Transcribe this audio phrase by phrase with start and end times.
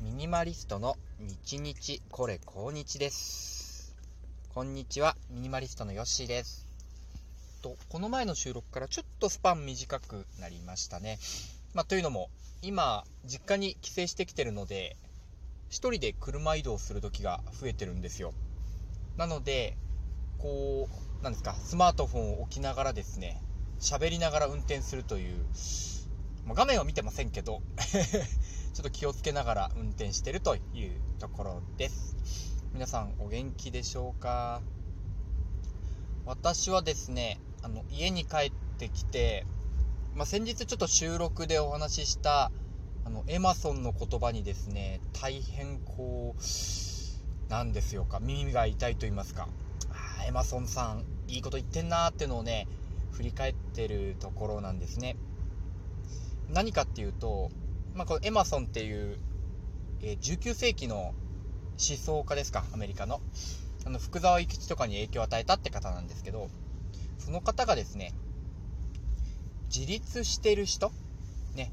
[0.00, 3.96] ミニマリストの日日これ高日です。
[4.54, 6.68] こんにちは、ミニマリストのヨッシーです。
[7.62, 11.18] と、この前の収録からちょっとスパン短くなりましたね。
[11.74, 12.30] まあ、というのも、
[12.62, 14.96] 今、実家に帰省してきてるので、
[15.68, 18.34] 一人で車移動する時が増えてるんですよ。
[19.16, 19.76] なので、
[20.38, 20.88] こ
[21.20, 23.42] う、なんですか、スマートフォンを置きながらですね、
[23.80, 25.44] 喋りながら運転するという、
[26.46, 27.62] まあ画面を見てませんけど、
[28.78, 32.16] ちょっと気をつけながら運転してるというところです。
[32.72, 34.62] 皆さんお元気でしょうか？
[36.26, 39.44] 私はですね、あの、家に帰ってきて、
[40.14, 42.52] まあ、先日ちょっと収録でお話しした、
[43.04, 49.48] あの、エマソンの言葉にですね、大変こう、なんですよか、耳が痛いと言いますか、
[50.20, 52.68] あエマソンさん、いいこと言ってんなーってのをね、
[53.10, 55.16] 振り返ってるところなんですね。
[56.48, 57.50] 何かっていうと、
[57.98, 59.18] まあ、このエマソンっていう、
[60.02, 63.20] えー19世紀の思想家ですか、アメリカの。
[63.84, 66.48] あの、福沢諭吉とかに影響を与えたって方なんですけど、
[67.18, 68.14] その方がですね、
[69.74, 70.92] 自立してる人、
[71.56, 71.72] ね、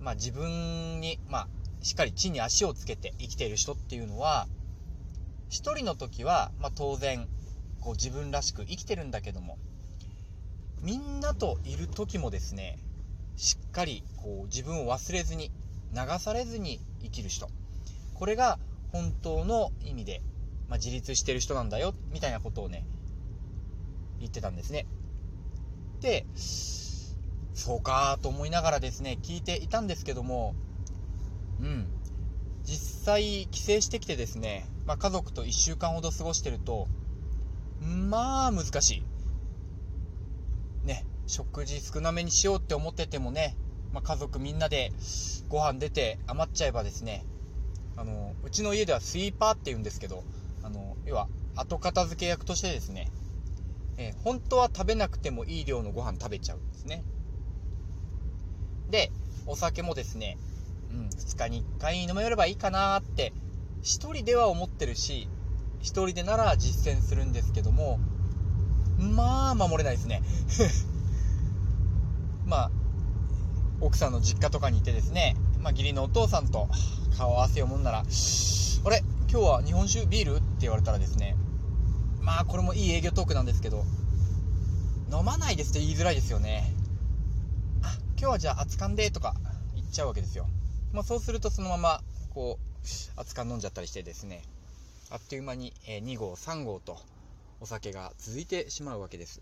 [0.00, 1.48] まあ自分に、まあ、
[1.80, 4.46] しっかり地に足をつけて生きている人っていうのは、
[5.48, 7.26] 一人の時は、まあ当然、
[7.80, 9.56] こう自分らしく生きてるんだけども、
[10.82, 12.76] みんなといる時もですね、
[13.36, 15.50] しっかりこう自分を忘れずに
[15.92, 17.48] 流されずに生きる人。
[18.14, 18.58] これが
[18.92, 20.22] 本当の意味で、
[20.68, 22.86] まあ、自立してる人なんだよみたいなことをね
[24.20, 24.86] 言ってたんですね。
[26.00, 30.54] でそうかと思いながらですね聞いていたんですけども
[31.60, 31.86] うん。
[32.64, 36.88] 実際帰省してきてですね、まあ、家族と1週間ほど過ごしてると
[37.80, 39.04] まあ難しい。
[41.26, 43.56] 食事少なめにしようって思っててもね、
[43.92, 44.92] まあ、家族みんなで
[45.48, 47.24] ご飯出て余っちゃえばですね
[47.96, 50.24] あのうちの家ではスイーパーって言うんですけど
[50.62, 53.10] あの要は後片付け役としてですね、
[53.96, 57.04] えー本当は食べなくてもいい量のご飯食べちゃうんですね。
[58.90, 59.10] で
[59.46, 60.38] お酒もですね、
[60.90, 63.32] うん、2日に1回飲めればいいかなって
[63.82, 65.28] 1人では思ってるし
[65.80, 67.98] 1人でなら実践するんですけども
[68.98, 70.22] まあ守れないですね。
[72.46, 72.70] まあ、
[73.80, 76.68] 奥さんの実家とかにいてですね、まあ、義理のお父さんと
[77.16, 78.02] 顔合わせようもんなら、あ
[78.90, 81.36] れ今日は日本酒ビールって言われたらですね、
[82.20, 83.84] まあ、これもいい営業トークなんですけど、
[85.10, 86.72] 飲まないですって言いづらいですよね。
[87.82, 89.34] あ、今日はじゃあ熱燗でとか
[89.74, 90.48] 言っちゃうわけですよ。
[90.92, 92.00] まあ、そうするとそのまま、
[92.30, 92.86] こう、
[93.18, 94.42] 熱燗飲んじゃったりしてですね、
[95.10, 96.98] あっという間に2号、3号と
[97.60, 99.40] お酒が続いてしまうわけです。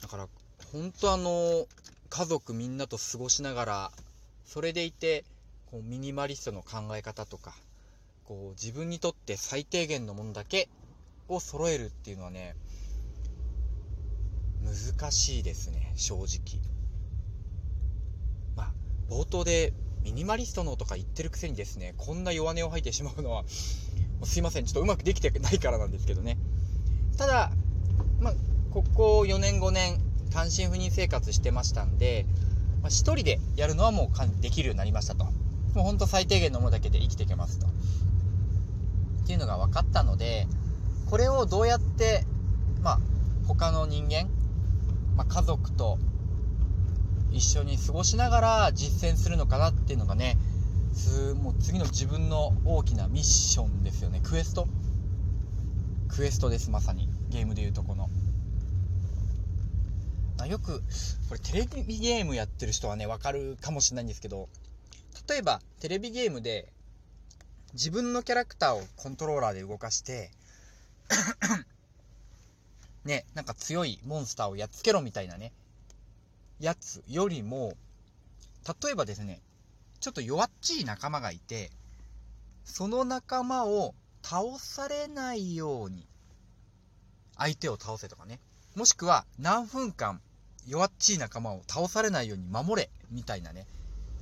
[0.00, 0.28] だから、
[0.72, 1.66] 本当あの、
[2.10, 3.92] 家族みんなと過ごしながら、
[4.44, 5.24] それでいて、
[5.70, 7.54] こうミニマリストの考え方とか、
[8.24, 10.68] こう自分にとって最低限のものだけ
[11.28, 12.54] を揃えるっていうのはね、
[14.62, 16.60] 難しいですね、正直。
[18.54, 18.72] まあ、
[19.08, 23.48] 冒頭でミニマリストのとか言ってるくせにですね、こんな弱音を吐いてしまうのは、も
[24.24, 26.36] うすいません、ちょっとうまくできてないからなんですけどね。
[27.16, 27.52] ただ、
[28.20, 28.34] まあ、
[28.70, 32.26] ここ4年5年単身赴任生活してましたんで、
[32.82, 35.24] まあ、一人でやるのはもうできるようになりましたと。
[35.24, 35.32] も
[35.76, 37.66] うほんと最低限のものだけで生きていけますと。
[37.66, 37.70] っ
[39.26, 40.46] ていうのが分かったので
[41.10, 42.24] これをどうやって
[42.80, 43.00] まあ
[43.46, 44.28] 他の人間、
[45.16, 45.98] まあ、家族と
[47.30, 50.38] 一緒に過ごしながら実践するのかなっていうのがね
[51.42, 54.20] もう次の自分の大きなミッションですよね。
[54.22, 54.66] クエスト。
[56.08, 57.08] クエストですまさに。
[57.28, 58.08] ゲームでいうとこの。
[60.38, 60.82] まあよく
[61.28, 64.48] これテレビゲームやってる人はねわかるかもしれないんですけど
[65.28, 66.72] 例えばテレビゲームで
[67.74, 70.30] 自分のキャラクターをコントローラーで動かして
[73.04, 75.52] ねなんか強いモンスターをやっつけろみたいなね
[76.60, 77.76] やつよりも
[78.82, 79.40] 例えばですね
[80.00, 81.70] ちょっと弱っちい仲間がいて
[82.64, 86.06] その仲間を倒されないように
[87.36, 88.40] 相手を倒せとかね。
[88.74, 90.20] もしくは何分間
[90.68, 93.66] 弱っちい仲間を倒されないように守れみたいなね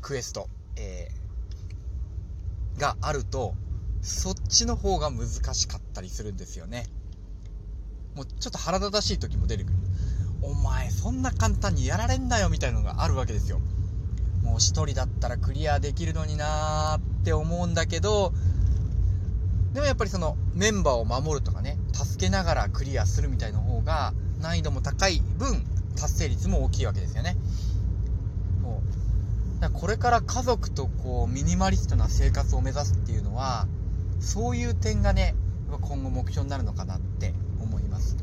[0.00, 1.20] クエスト、えー
[2.80, 3.54] があると
[4.02, 6.86] そっちの方が難しかったりするんですよね。
[8.16, 9.76] もうちょっと腹立たしい時も出てくる。
[10.42, 13.60] お前そんな簡単にやられんなよみたいなのがあるわけですよ。
[14.42, 18.32] もう一人だったらクリアできるのになーって思うんだけど
[19.74, 25.62] でもやっぱりそのメンバーを守るとかね助けながらクリアするみたいな方が難易度も高い分
[26.00, 27.36] 達成率も大きいわけですよね。
[28.62, 28.82] も
[29.58, 29.60] う。
[29.60, 33.66] だこれから家族とこうミニマリストな生活を目指すっていうのは
[34.18, 35.34] そういう点がね
[35.70, 38.16] 今後目標になるのかなって思います。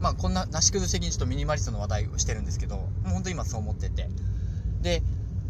[0.00, 4.08] まあこんななし崩し的にちょっとミニマリストの話題をしてるんですけどもう本当今そう思ってて。
[4.80, 5.02] で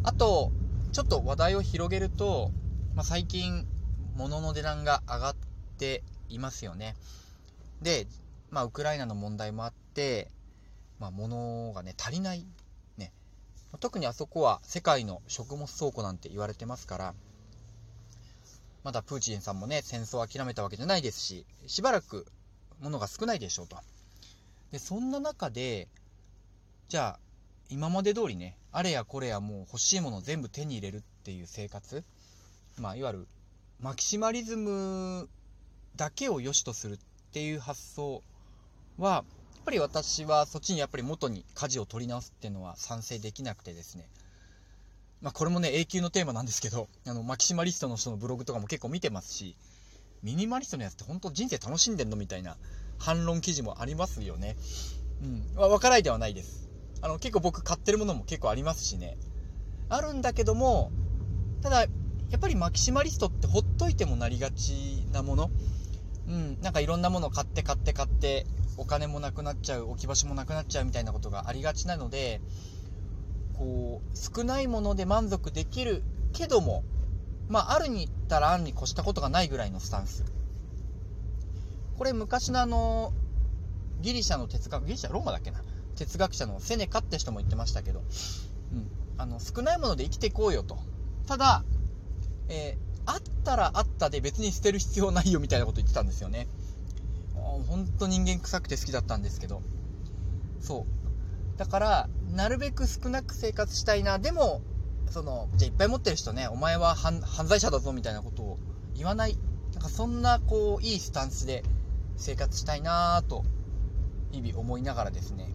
[0.03, 0.51] あと
[0.93, 2.51] ちょっと話題を広げると、
[2.97, 3.65] まあ、最近
[4.17, 5.37] 物の値段が上がっ
[5.79, 6.97] ていますよね。
[7.81, 8.07] で、
[8.51, 9.73] まあ、ウクライナの問題もあっ、
[10.99, 12.47] まあ、物がね足りない。
[12.97, 13.13] ね。
[13.81, 17.15] 特にあそこは世界の食物倉庫なんて言われてますから
[18.83, 22.27] まだプーチンさんもね戦争を諦めたわけじゃないですししばらく
[22.81, 23.77] 物が少ないでしょうと。
[24.73, 25.89] でそんな中で
[26.89, 27.21] じゃあ
[27.69, 32.05] 今まで通りねあれやこれやもう欲しいもの全部手に入れるっていう生活
[32.79, 33.27] まあいわゆる
[33.81, 35.29] マキシマリズム
[35.97, 36.99] だけを良しとするっ
[37.33, 38.23] ていう発想
[38.99, 39.25] は
[39.65, 44.09] ぱり私はそっちにやっぱり元に舵を取り直すっていうのは賛成できなくてですね
[45.23, 49.57] まあこれもね永久のテーマなんですけどあのマキシマリストの人のブログとかも結構見てますし
[50.23, 52.57] ミニマリストのやつって本当人生楽しんでんのみたいな
[52.99, 54.57] 反論記事もありますよね。
[55.23, 55.57] うん。
[55.57, 56.69] わからないではないです。
[57.01, 59.17] あの、結構僕買ってるものも結構ありますしね。
[59.89, 60.93] あるんだけども、
[61.63, 61.87] ただ、や
[62.37, 65.51] っぱりマキシマリストってほっといてもなりがちなもの。
[66.31, 66.59] うん。
[66.63, 68.47] なんかいろんなものを買って買って買って、
[68.77, 72.41] お金もなくなっちゃう、置き場所もなくなっちゃうみたいなことがありがちなので、
[73.59, 76.83] こう、少ないもので満足できるけども、
[77.49, 80.25] まあ、あるに言ったらあるに越したことがないぐらいのスタンス。
[81.99, 83.13] これ昔のあの、
[84.01, 85.63] ギリシャの哲学、ギリシャローマだっけな？
[85.97, 88.03] 哲学者のセネカって人も言ってましたけど、
[88.73, 88.89] うん、
[89.19, 90.79] あの、少ないもので生きていこうよと。
[91.27, 91.65] ただ、
[92.49, 96.49] えー、あったらあったで別に捨てる必要ないよみたいなこと言ってたんですよね。
[97.69, 99.63] 本当人間臭くて好きだったんですけど。
[100.61, 100.87] そ
[101.57, 101.59] う。
[101.59, 104.19] だから、なるべく少なく生活したいな。
[104.19, 104.63] でも、
[105.11, 108.59] その、じゃあいっぱい持ってる人ね、お前は犯罪者だぞみたいなことを
[108.95, 109.37] 言わない。
[109.73, 111.65] なんかそんな、こう、いいスタンスで
[112.21, 113.45] 生活したいなぁと
[114.31, 115.49] 日々思いながらですね、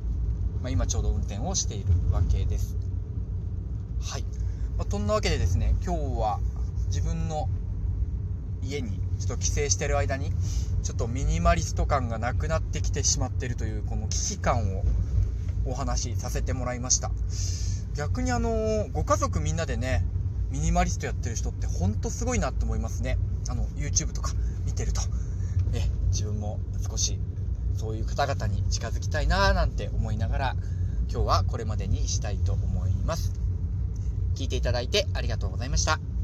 [0.64, 2.76] まあ、今ちょうど運転をしているわけです
[4.02, 4.24] はい、
[4.76, 6.40] まあ、そんなわけでですね今日は
[6.96, 7.50] 自分の
[8.64, 10.32] 家にちょっと帰省してる間に
[10.82, 14.84] ちょっとミニマリスト感がなくなってきてしまってるというこの危機感を
[15.66, 17.12] お話しさせてもらいました
[17.98, 20.06] 逆にあのご家族みんなでね
[20.52, 23.18] ミニマリストやってる人ってほんとすごいなって思いますね
[23.50, 24.32] あの YouTube とか
[24.66, 25.02] 見てると
[25.74, 25.82] え
[26.12, 27.20] 自分も少し
[27.76, 30.56] そういう方々に近づきたいななんて思いながら
[31.12, 33.34] 今日はこれまでにしたいと思います。
[34.36, 36.15] 聞いていただいてありがとうございました。